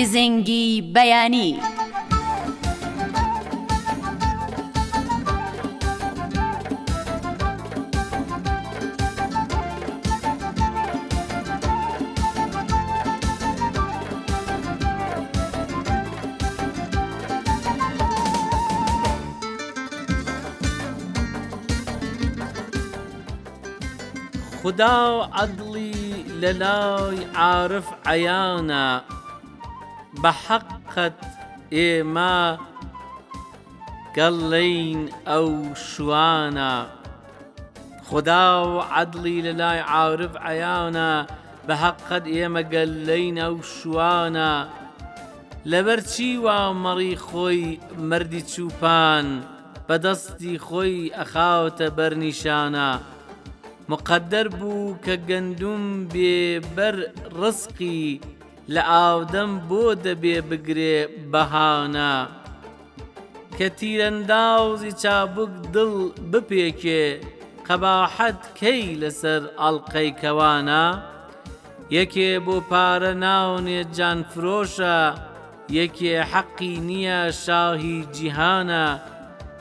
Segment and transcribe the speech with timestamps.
[0.00, 1.56] گزنگی بەیانی.
[24.62, 29.02] خدا و عدڵی لە لای عاعرف عیانە
[30.22, 31.18] بە حەقەت
[31.76, 32.38] ئێمە
[34.16, 35.48] گەڵین ئەو
[35.88, 36.74] شوانە
[38.08, 41.12] خدا و عدلی لە لای عاعرف عیانە
[41.66, 44.52] بە حەقەت ئێمە گەلین ئەو شوانە
[45.70, 47.62] لەبەر چی وا مەڕی خۆی
[48.10, 49.26] مردی چوپان
[49.88, 52.88] بەدەستی خۆی ئەخاوتە بەرنیشانە
[53.92, 56.34] مقدر بوو کە گەندم بێ
[56.76, 56.96] بەر
[57.40, 58.06] ڕسقی
[58.74, 60.98] لە ئاودەم بۆ دەبێ بگرێ
[61.32, 62.14] بەهانا
[63.58, 65.92] کە تیرەنداوزی چابک دڵ
[66.30, 67.04] بپێکێ
[67.66, 70.84] قەباحەت کەی لەسەر ئەڵلقەی کەوانە
[71.96, 74.98] یەکێ بۆ پارە ناونێ جانفرۆشە
[75.78, 78.86] یەکێ حەقی نییە شاهی جیهانە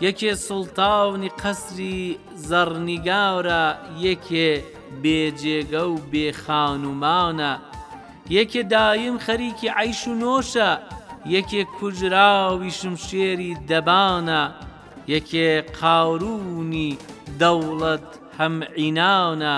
[0.05, 1.99] یەکێ سڵتاونی قەسری
[2.47, 3.65] زەڕنیگاورە
[4.05, 4.49] یەکێ
[5.03, 7.53] بێجێگە و بێخانومانە
[8.37, 10.71] یەکێ دایم خەریکی عیش و نۆشە
[11.35, 14.43] یەکێ کوژراوی شمشێری دەبانە
[15.13, 15.47] یەکێ
[15.79, 16.91] قاورونی
[17.41, 18.07] دەوڵەت
[18.39, 19.57] هەم عیناونە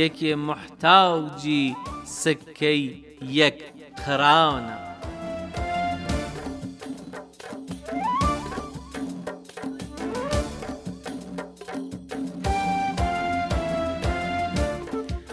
[0.00, 1.64] یەکێ محتاوجی
[2.22, 2.82] سکەی
[3.40, 3.58] یەک
[4.04, 4.76] قراونە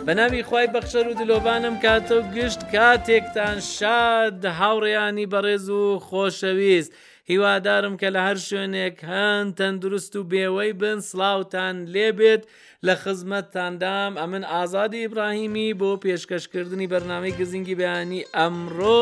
[0.09, 6.91] بە ناوی خی بەخشەر و دلۆبانم کاتە و گشت کاتێکتان شاد هاوڕیانی بەڕێز و خۆشەویست.
[7.31, 12.43] هیوادارم کە لە هەر شوێنێک هەن تەندروست و بێوەی بن سلااوان لێبێت
[12.85, 18.99] لە خزمەتتاندام ئەمن ئازادی ئیبراهیمی بۆ پێشکەشکردنی بەرنامەی گزینگی بەیانی ئەمڕۆ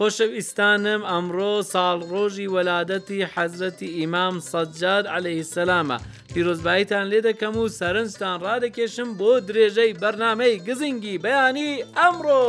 [0.00, 5.96] خۆشەویستانم ئەمڕۆ ساڵڕۆژی وەلادەتی حەزرەتی ئیمام سەجار عليهەی سەلامە
[6.32, 12.42] پیرۆزباییتان لێ دەکەم و سەرنجتان ڕادەکێشم بۆ درێژەی بەرنمەی گزینگی بەیانی ئەمڕۆ!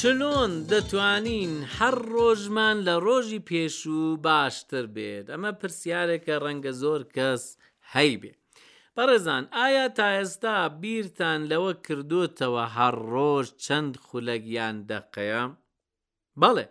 [0.00, 7.42] چلۆن دەتوانین هەر ڕۆژمان لە ڕۆژی پێشوو باشتر بێت ئەمە پرسیارێکە ڕەنگە زۆر کەس
[7.92, 8.32] هەی بێ
[8.96, 15.42] پەرزان ئایا تا ئێستا بیرتان لەوە کردوتەوە هەر ڕۆژ چەند خولەگیان دەقەیە
[16.40, 16.66] بەڵێ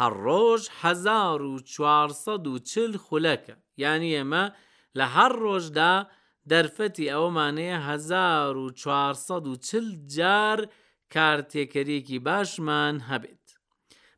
[0.00, 4.44] هەر ڕۆژ 1440 خولەکە یانی ئێمە
[4.98, 5.94] لە هەر ڕۆژدا
[6.50, 10.60] دەرفەتی ئەومانەیە 1440 جار
[11.14, 13.44] کارتێکەرێکی باشمان هەبێت.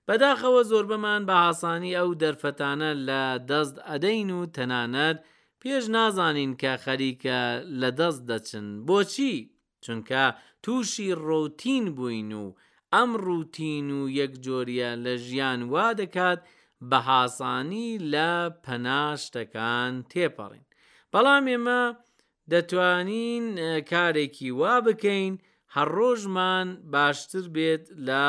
[0.07, 5.19] بەداخەوە زۆربەمان بە ئاسانی ئەو دەرفەتانە لە دەست ئەدەین و تەنانەت
[5.63, 7.41] پێش نازانین کە خەریکە
[7.81, 9.35] لە دەست دەچن بۆچی
[9.85, 10.25] چونکە
[10.65, 12.47] تووشی ڕۆتین بووین و
[12.95, 16.41] ئەم روتین و یەکجۆریە لە ژیان وا دەکات
[16.91, 18.31] بە حاسانی لە
[18.65, 20.67] پەناشتەکان تێپەڕین.
[21.13, 21.83] بەڵام ئێمە
[22.53, 23.45] دەتوانین
[23.93, 25.35] کارێکی وا بکەین،
[25.75, 28.25] هەر ڕۆژمان باشتر بێت لە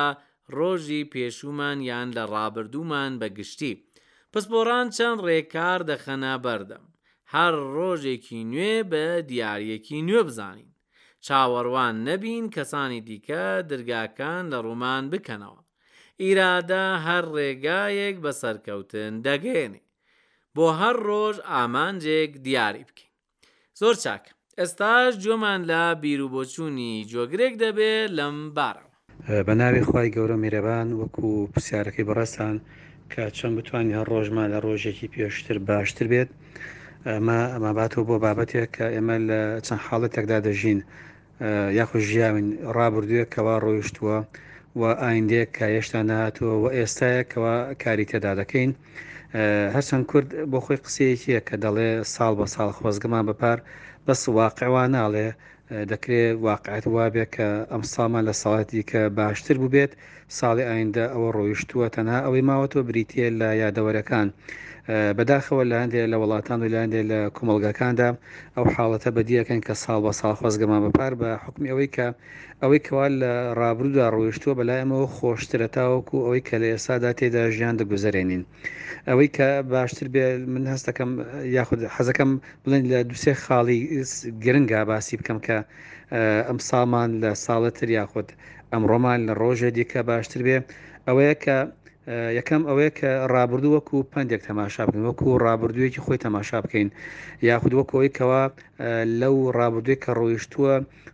[0.57, 3.73] ڕۆژی پێشومان یان لە ڕابردوومان بەگشتی.
[4.31, 6.85] پسپۆران چەند ڕێکار دەخەنا بەردەم.
[7.33, 10.69] هەر ڕۆژێکی نوێ بە دیارەکی نوێ بزانین.
[11.25, 15.61] چاوەڕوان نەبین کەسانی دیکە دەرگاکان لە ڕوومان بکەنەوە.
[16.21, 19.81] ئیرادا هەر ڕێگایەک بە سەرکەوتن دەگەێنێ.
[20.55, 23.11] بۆ هەر ڕۆژ ئامانجێک دیاری بکەین.
[23.81, 24.31] زۆر چاکە.
[24.61, 28.91] ئێستاش جۆمان لە بیرروبۆچوونی جۆگرێک دەبێت لەم بارەوە
[29.47, 32.55] بە ناوی خی گەورە میرەبان وەکو پرسیارەکەی بەڕستان
[33.11, 36.29] کە چۆن بتوانین هەر ڕۆژمان لە ڕۆژێکی پێشتر باشتر بێت
[37.07, 40.79] ئەمە ئەماباتەوە بۆ بابەتێک کە ئێمە لە چەند حاڵەتێکدا دەژین
[41.79, 44.17] یاخۆ ژیاوین ڕابردوویەکەوا ڕۆیشتووە
[44.79, 48.71] و ئایندێک کە هێشتا نهاتوە و ئێستایەکەوە کاری تێدا دەکەین
[49.75, 53.59] هەرچەند کورد بۆ خۆی قسەیەکیە کە دەڵێ ساڵ بە ساڵ خۆزگەمان بەپار
[54.09, 55.27] بەس واقعوا ناڵێ
[55.91, 59.91] دەکرێت واقعات وابێ کە ئەم سامان لە ساڵەتی کە باشتر بوو بێت
[60.37, 64.27] ساڵی ئایندە ئەوە ڕۆیشتووە تەنها ئەوەی ماوەتەوە بریتە لە یادەوەرەکان.
[65.17, 68.07] بەداخەوە لە هەندێک لە وڵاتان و لاندێک لە کومەلگەکاندا
[68.55, 72.07] ئەو حاڵەتە بەدیەکەن کە ساڵ بە ساڵ خۆزگەمان بەپار بە حکم ئەوەی کە
[72.61, 78.43] ئەوەی کەوا لە ڕابرودا ڕۆیشتووە بەلایەوە خۆشترە تاوەکو ئەوەی کە لە ئێستادا تێدا ژیان دەگوزارێنین
[79.09, 81.09] ئەوەی کە باشتر بێ من هەستەکەم
[81.57, 82.29] یاخود حەزەکەم
[82.63, 83.79] بڵێن لە دوسێ خاڵی
[84.43, 85.57] گرنگا باسی بکەم کە
[86.47, 88.27] ئەم سامان لە ساڵەتر یاخود
[88.71, 90.57] ئەمڕۆمان لە ڕۆژە دیکە باشتر بێ
[91.07, 91.57] ئەوەیە کە
[92.39, 96.89] یەکەم ئەوەیە کە ڕابردو وەکو پندێک تەماشا بکەین وەکو ڕابردوویەکی خۆی تەماشا بکەین
[97.49, 98.41] یاخود وەکەوەی کەەوە
[99.21, 100.73] لەو ڕابردوی کە ڕۆیشتووە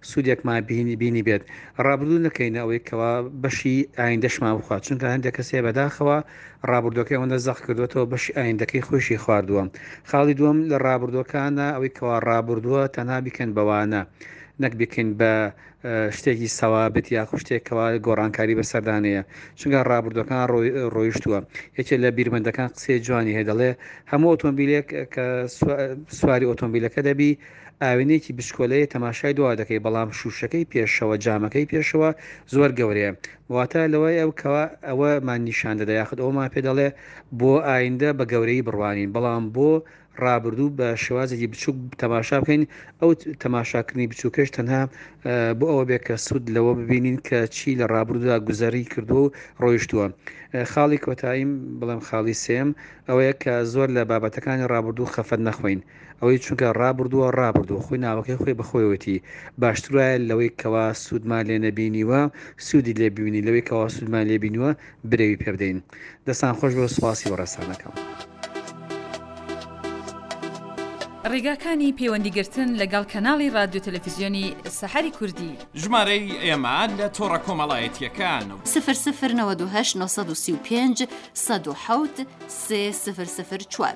[0.10, 1.42] سوودێکمان بینی بینی بێت
[1.86, 3.12] ڕابردوو نەکەین ئەوەی کەەوە
[3.44, 6.18] بەشی ئایندەشما بخوات چونکە هەندێک کەسێ بەداخەوە
[6.70, 9.64] ڕابردەکەی ئەوەندە زەخ کردوێتەوە بەشی ئایندەکەی خۆشی خواردووە
[10.10, 14.04] خاڵی دووەم لە ڕابردوەکانە ئەوەی کەەوە ڕابردووە تەنابیکەن بەوانە.
[14.66, 15.32] نەک بکەین بە
[16.18, 19.22] شتێکی سەوابت یا خوشتێکەوە گۆڕانکاری بەسەردانەیە
[19.60, 20.42] چونگە ڕابردوەکان
[20.96, 21.40] ڕۆیشتووە
[21.78, 23.72] یەکێک لە بیرمەندەکان قسێ جوانی هێدەڵێ
[24.12, 25.26] هەموو ئۆتۆمبیلێک کە
[26.18, 27.32] سواری ئۆتۆمبیلەکە دەبی
[27.84, 32.10] ئاوێنێکی بشکۆلەیە تەماشای دوا دەکەی بەڵام شوشەکەی پێشەوە جامەکەی پێشەوە
[32.54, 33.12] زۆر گەورەیە
[33.54, 36.90] واتە لەوەی ئەو کەوا ئەوەمان نیشان دەدە یاخت ئەومان پێ دەڵێ
[37.40, 39.72] بۆ ئایندە بە گەورەی بڕوانین بەڵام بۆ
[40.22, 42.64] ڕابردوو بە شێوازێکی بچووک تەماشا بکەین
[43.02, 43.10] ئەو
[43.44, 44.82] تەماشاکردنی بچووکەش تەنها
[45.60, 49.32] بۆ ئەوە بێت کە سوود لەوە ببینین کە چی لە ڕابردودا گوزاری کردو و
[49.64, 50.06] ڕۆیشتووە
[50.72, 52.70] خاڵی کۆتاییم بڵێم خاڵی سێم
[53.10, 55.80] ئەوەیە کە زۆر لە بابەتەکانی ڕابردوو خەفەت نەخۆین
[56.20, 59.18] ئەوەی چونکە ڕابردووە ڕابردوو خۆی ناوەکەی خۆی بەخۆیەتی
[59.62, 62.22] باشترایە لەوەی کەوا سوودمان لێ نەبینیوە
[62.68, 64.70] سوودی لێبیونی لەوەی کەوا سوودمان لێبینیوە
[65.10, 65.78] برەوی پێبدەین
[66.28, 67.94] دەستان خۆش بۆ سواسی بە ڕێسانەکەم.
[71.32, 74.46] ڕێگاکانی پەیوەندیگرتن لەگەڵ کەناڵی رادیو تەلەفیزیۆنی
[74.80, 83.96] سەحری کوردی ژمارەی ئێمان لە تۆڕە کۆمەڵایەتیەکان و سفر سفر 1995 1970 سفر سفر 4.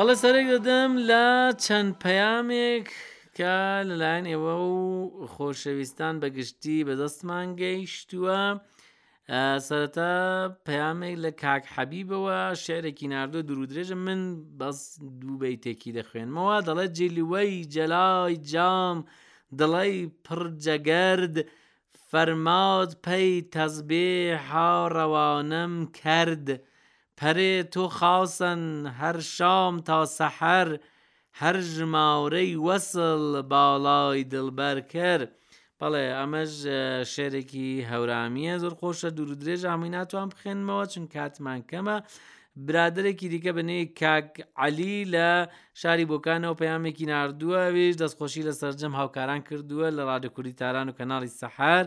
[0.00, 1.26] بەڵە سەرێک دەدەم لە
[1.64, 2.86] چەند پەیامێک
[3.38, 3.54] کە
[3.88, 4.70] لەلایەن ئێوە و
[5.34, 8.40] خۆشەویستان بەگشتی بەدەستمان گەیشتووە
[9.66, 10.16] سەرەتا
[10.66, 14.20] پەیامێک لە کاک حەبیبەوە شعرێکی نردۆ درودرێژە من
[14.58, 14.80] بەس
[15.20, 18.98] دووبەی تێکی دەخوێنمەوە دەڵێ جلیوەی جەلای جام
[19.58, 21.34] دڵی پڕجەگەرد
[22.08, 24.12] فەرماوت پەی تەزبێ
[24.48, 26.48] هاڕەوانم کرد.
[27.18, 28.62] پەرێ تۆ خاوسن
[29.00, 30.68] هەر شام تا سەحەر
[31.40, 33.22] هەر ژماورەی وەسڵ
[33.52, 35.30] باڵای دڵبەر کرد
[35.80, 36.52] بەڵێ ئەمەش
[37.14, 41.96] شێرێکی هەورامیە زۆر خۆشە دوور درێژ ئامی ناتوان بخێنمەوە چون کاتمان کەمە
[42.66, 44.30] برادێکی دیکە بنێ کاک
[44.64, 45.28] علی لە
[45.80, 51.30] شاری بۆکانەوە پەیامێکی نردووە وێژ دەستخۆشی لە سەررجەم هاوکاران کردووە لە ڕادکووری تاران و کەناڵی
[51.40, 51.86] سەحار.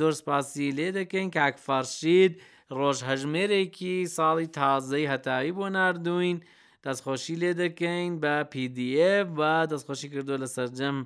[0.00, 2.32] زۆر سپاسی لێ دەکەین کاک فەرشید
[2.78, 6.38] ڕۆژ هەژمێرێکی ساڵی تازەی هەتاوی بۆ نردوین
[6.86, 10.96] دەستخۆشی لێ دەکەین بە PDF بە دەستخۆشی کردو لە سرجەم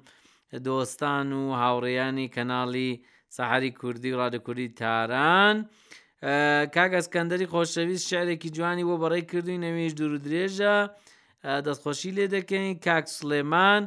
[0.66, 2.90] دۆستان و هاوڕێیانی کەناڵی
[3.37, 5.56] سەحری کوردی و ڕادە کوردی تاران.
[6.75, 10.76] کاگەسکەندەری خۆشەویست شارێکی جوانی بۆ بەڕێ کردوین نەویش دوور درێژە
[11.66, 13.82] دەستخۆشی لێ دەکەین کاک سلێمان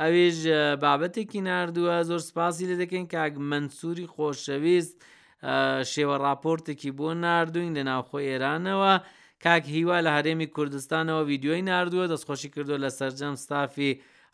[0.00, 0.40] ئەوێژ
[0.84, 4.96] بابەتێکی نردووە زۆر سپاسی لە دەکەین کاک منسووری خۆشەویست
[5.92, 8.92] شێوە راپۆرتێکی بۆ نردوین لە ناوخۆی ئێرانەوە
[9.44, 13.90] کاک هیوا لە هەرێمی کوردستانەوە ویددیۆی نردووە دەستخۆشی کردو لە سەررجەم ستافی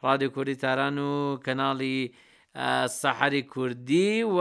[0.07, 1.13] رادیۆ کوردی تاران و
[1.47, 1.99] کەناڵی
[3.01, 4.39] سەحری کوردی و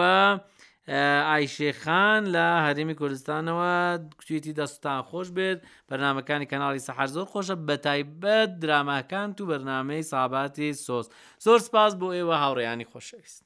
[0.90, 3.74] ئایشێخان لە هەرێمی کوردستانەوە
[4.18, 5.60] کوچێتی دەستان خۆش بێت
[5.90, 11.08] بەرنمەکانی کەناڵی سەحر زۆر خۆشە بە تایبەت درامەکان تو بەرنمەی ساباتی سۆس
[11.46, 13.44] زۆر سپاس بۆ ئێوە هاوڕێیانی خۆشەویست.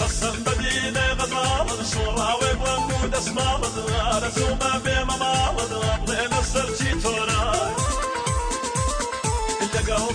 [0.00, 3.76] قسم بدينا غضابض شراوي بوامو دسمامض
[4.24, 5.72] رسوما بيما مامض
[6.10, 7.15] لين السرشيتو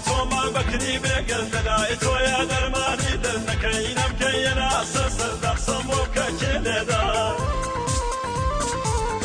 [0.05, 7.05] تۆما بەکری بێگەل دەدای تۆیا دەرمانی دەرنەکەی نەمکەیەنا سەر سەردەخسەم بۆ کەکێ لێدا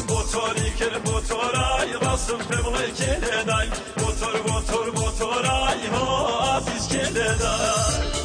[0.08, 3.68] بۆ تۆری کرد بۆ تۆرای ڕاستم پێ بڵێ کێ لێدای
[4.00, 6.04] بۆ تۆر بۆ تۆر بۆ تۆرای هۆ
[6.48, 8.24] ئازیز کێ لێدای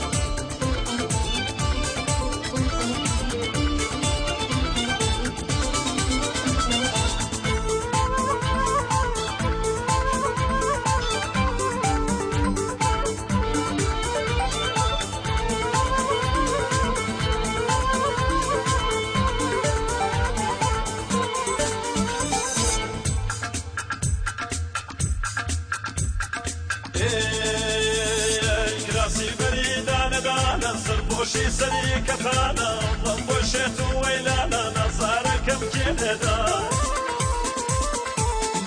[28.86, 32.70] کراسی بەریدانەدانە سەرپۆشی سەری کەتانە
[33.03, 36.38] بەم بۆ شێت و وەیلانە نەزارەکەم کێنێدا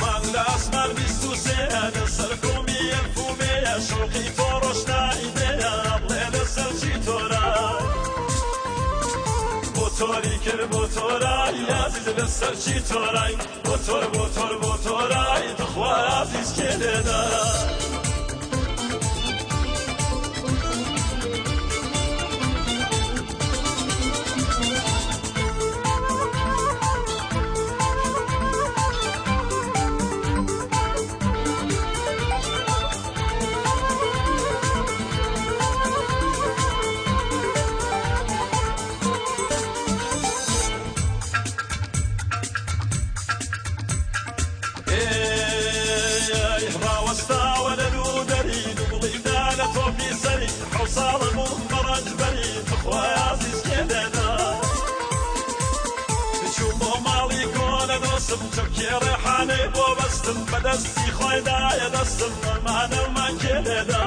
[0.01, 7.51] مانگ لە ئاسمان بیست و سێیانە سەرکۆمی ئەفومەیە شوقی فۆڕۆشنایدەیە بڵێ لە سەرچی تۆرا
[9.99, 13.35] تۆری کرد بۆ تۆرای یازیز لە سەرچی تۆرای
[13.67, 17.23] بۆ تۆر بۆ تۆر بۆ تۆرای دخوازیز کێنێدا
[58.29, 64.05] بەسم چرکێ ڕێحانێ بۆ بەستم بەدەستی خۆیدایە دەستم ڕمانەمان کێدا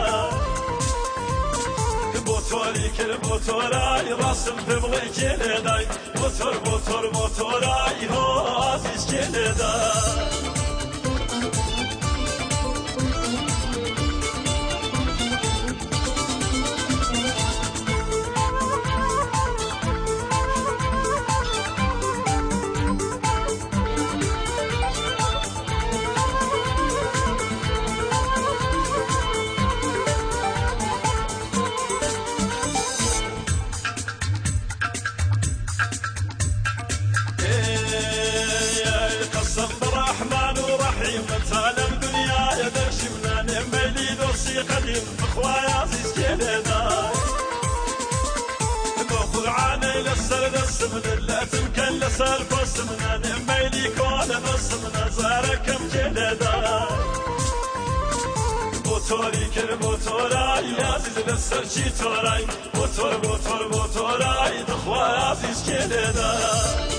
[2.26, 5.86] بۆ تۆری کرد بۆ تۆرای ڕاستم پێ بڵێ کێدای
[6.20, 8.24] بۆ تۆر بۆ تۆر بۆ تۆرای هۆ
[8.60, 9.74] ئازیز کێدا.
[44.78, 47.08] قديم بخوايا عزيز جيلنا
[49.34, 56.86] قرعاني لسر دسمن لا تمكن لسر فسمنا نميلي كون بسمنا زاركم جلدا
[58.86, 66.97] موتوري كل موتوراي عزيز لسر شي توراي موتور موتور موتوراي دخوا عزيز جلدا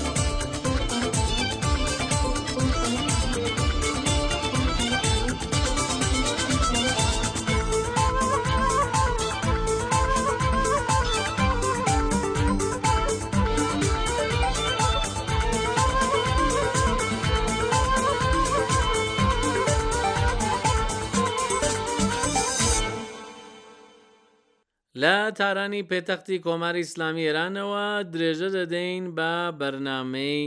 [25.03, 30.41] لە تارانی پێتەختی کۆماری ئسلامی ئێرانەوە درێژە دەدەین بە بەرنمەی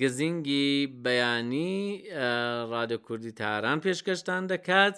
[0.00, 0.68] گزینگی
[1.04, 1.76] بەیانی
[2.72, 4.94] ڕادە کوردی تاران پێشکەشتان دەکات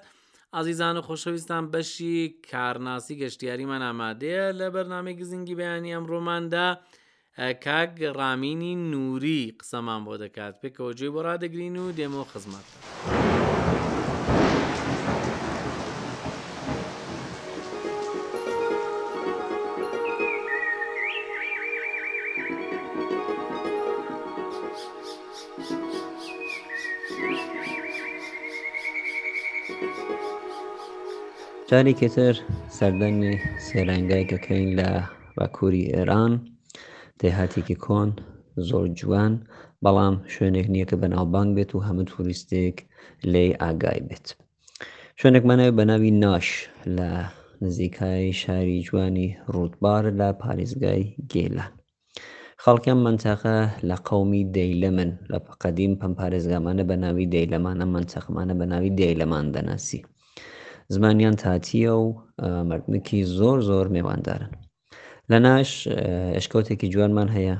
[0.56, 2.16] ئازیزان و خۆشەویستان بەشی
[2.50, 6.68] کارناسی گەشتیاریمان ئامادەیە لە بەرنامی گزینگی بەیانی ئەم ڕۆماندا
[7.66, 12.78] کاک ڕامینی نووری قسەمان بۆ دەکات پێکەوە جوێی بۆ ڕدەگرین و دێمەوە خزمەتە.
[31.72, 32.34] جارێکی تر
[32.78, 33.34] سەردەنگی
[33.66, 34.88] سێرەنگایکەکەین لە
[35.36, 36.32] باکووری ئێران
[37.20, 38.10] دەهاتێکی کۆن
[38.68, 39.32] زۆر جوان
[39.84, 42.76] بەڵام شوێنێک نییە کە بەناوبانگ بێت و هەموو تووریستێک
[43.32, 44.26] لێ ئاگای بێت.
[45.20, 46.46] شوێنێکمانەوە بە ناوی ناش
[46.96, 47.10] لە
[47.64, 51.72] نزیکایی شاری جوانی ڕوودبار لە پارێزگای گێلان.
[52.62, 53.56] خەڵکیان منتەقە
[53.88, 60.02] لە قەومی دەیلەمن لە قەدیم پەم پارێزگامانە بە ناوی دەیلەمانە منتەقمانە بە ناوی دەیلەمان دەناسی.
[60.92, 62.02] زمانیان تاتیە و
[62.70, 64.50] مردنکی زۆر زۆر میێواندارن
[65.30, 65.70] لە ناش
[66.36, 67.56] ئەشکوتێکی جوانمان هەیە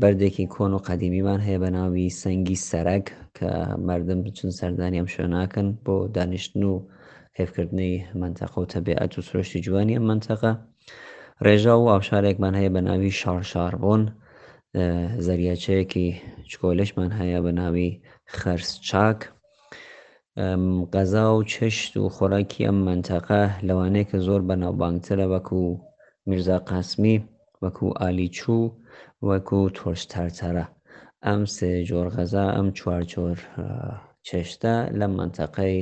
[0.00, 3.06] بەردێکی کۆن و قەدیمیمان هەیە بە ناوی سەنگی سەرەک
[3.36, 3.50] کە
[3.88, 6.74] مردم بچون سەردانیم شوێناکەن بۆ دانیشتن و
[7.38, 10.52] هێفکردنی منتەقە و تەبیعەت و سرشتی جوانی ئەم منتەقە
[11.46, 14.02] ڕێژا و ئاوشارێکمان هەیە بە ناوی شارشاربوون
[15.26, 16.06] زەریاچەیەکی
[16.50, 17.90] چکۆلشمان هەیە بە ناوی
[18.38, 19.18] خەرس چاک
[20.94, 25.60] غەزا و چشت و خۆراکی ئەم منتەقە لەوانەیە کە زۆر بەناوبانگترە وەکو
[26.28, 27.16] میرزا قاسمی
[27.62, 28.72] وەکو ئالیچوو
[29.28, 30.66] وەکو تۆرش تارتەرە
[31.26, 33.36] ئەم سێ جۆر غەزا ئەم چوارچۆر
[34.26, 35.76] چێشتە لە منتەقەی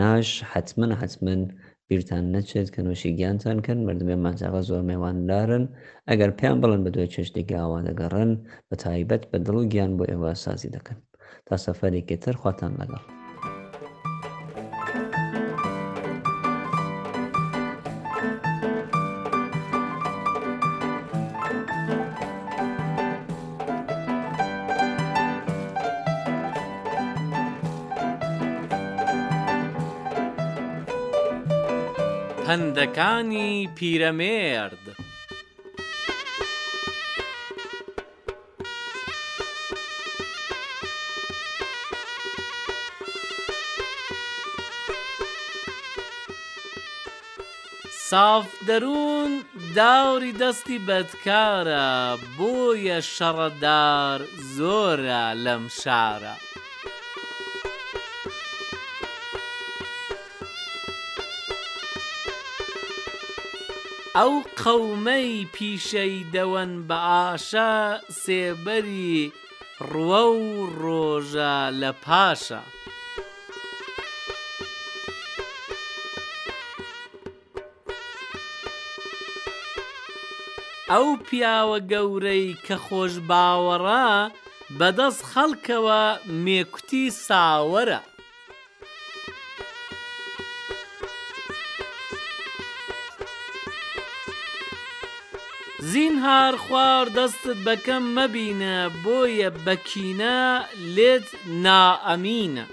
[0.00, 1.40] ناش حتممن حتممن
[1.88, 5.64] بیرتان نەچێت کە نوۆشی گیانتان کرد مردمێ مانتەقە زۆر میێواندارن
[6.10, 8.30] ئەگەر پێیان بڵن بە دوێ چێشتی گاوا دەگەڕن
[8.68, 10.98] بە تایبەت بە دڵ و گیان بۆ ئێوە سازی دەکەن
[11.48, 13.04] تا سەفەرێکی تر خواتان لەگەڵ.
[32.48, 34.84] هەندەکانی پیرەمێرد.
[48.14, 49.32] ساف دەروون
[49.76, 51.88] داوری دەستی بەدکارە
[52.38, 54.18] بۆیە شەڕەدار
[54.56, 56.34] زۆرە لەم شارە.
[64.16, 67.72] ئەو قەومەی پیشەی دەوەن بە ئاشە
[68.22, 69.14] سێبەری
[69.92, 70.44] ڕوە و
[70.82, 72.62] ڕۆژە لە پاشە.
[80.94, 84.04] ئەو پیاوە گەورەی کە خۆش باوەڕە
[84.78, 86.02] بەدەست خەڵکەوە
[86.44, 88.00] مێکوتی ساوەرە.
[95.90, 100.38] زینهار خوار دەستت بەکەم مەبینە بۆیە بەکینە
[100.94, 101.28] لێت
[101.64, 102.66] نائەمینە.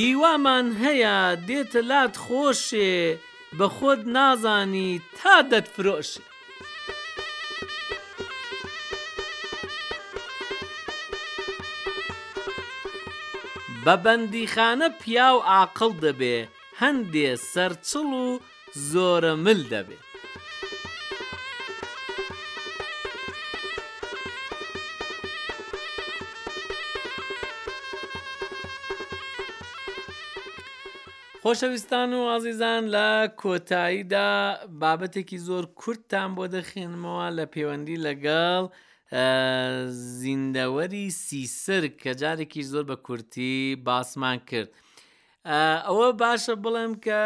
[0.00, 1.16] هیوامان هەیە
[1.48, 2.94] دێتە لات خۆشێ
[3.58, 6.24] بە خۆت نازانی تا دەتفرۆشێ
[13.84, 16.36] بە بەندیخانە پیا و عاقل دەبێ
[16.80, 18.26] هەندێ سەرچڵ و
[18.90, 20.11] زۆرە مل دەبێت
[31.44, 33.06] خۆشەویستان و ئازیزان لە
[33.42, 34.30] کۆتاییدا
[34.80, 38.62] بابەتێکی زۆر کورتتان بۆ دەخێنمەوە لە پەیوەندی لەگەڵ
[40.20, 43.54] زیندەوەری سیسر کە جارێکی زۆر بە کورتی
[43.86, 44.70] باسمان کرد.
[45.86, 47.22] ئەوە باشە بڵێم کە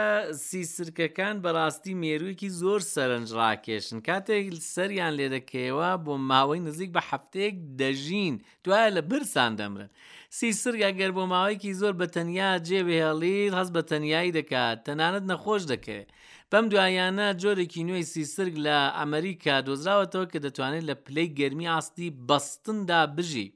[0.49, 8.89] سیسرکەکان بەڕاستی مێروویکی زۆر سەرنجڕاکێشن کاتێک سەریان لێدەکەیەوە بۆ ماوەی نزیک بە هەفتەیەک دەژین دوایە
[8.97, 9.91] لە برسان دەمرن
[10.39, 16.09] سیسرگا گەر بۆ ماوەیەکی زۆر بە تەنیا جێبهێڵی هەست بە تەنیایی دەکات تەنانەت نەخۆش دەکەوێت
[16.51, 23.01] بەم دوایانە جۆرێکی نوێی سیسرگ لە ئەمریکا دۆزراوەتەوە کە دەتوانێت لە پلەی گەرمی ئاستی بەستندا
[23.17, 23.49] بژی.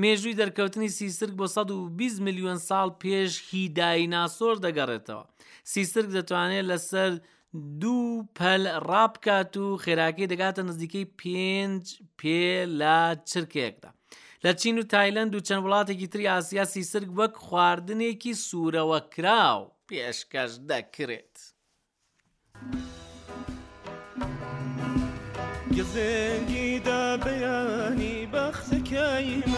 [0.00, 5.24] مێژووی دەرکەوتنی سیسرک بۆ 120 میلیۆن ساڵ پێش هیدایناسۆر دەگەڕێتەوە
[5.72, 7.10] سیسرک دەتوانێت لەسەر
[7.80, 11.82] دوو پەل ڕابکات و خێراکی دەگاتە نزیکەی پێنج
[12.20, 12.48] پێ
[12.80, 13.90] لا چرکێکدا
[14.44, 20.52] لە چین و تایلند و چەند وڵاتێکی تری ئاسیا سیسرک وەک خواردنێکی سوورەوە کراو پێشکەش
[20.70, 21.36] دەکرێت.
[25.76, 29.57] گزێنی دا بەیانی بەخزەکەی من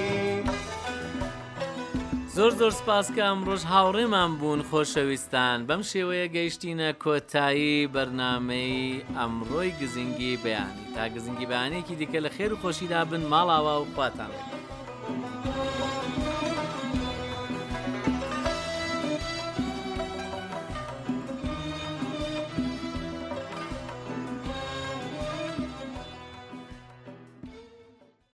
[2.37, 8.77] زۆر زۆر سپاسکە ئەمڕۆژ هاوڕێمان بوون خۆشەویستان بەم شێوەیە گەیشتینە کۆتایی بەرنمەی
[9.17, 14.60] ئەمڕۆی گزینگی بەیانی تا گزینگی بەیانێکی دیکە لە خێر و خۆشیدا بن ماڵاوا و خواتان.